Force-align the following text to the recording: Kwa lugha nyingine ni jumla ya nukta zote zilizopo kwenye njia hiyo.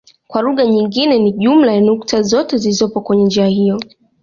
Kwa 0.27 0.41
lugha 0.41 0.65
nyingine 0.65 1.19
ni 1.19 1.31
jumla 1.31 1.73
ya 1.73 1.81
nukta 1.81 2.21
zote 2.21 2.57
zilizopo 2.57 3.01
kwenye 3.01 3.23
njia 3.25 3.45
hiyo. 3.45 3.79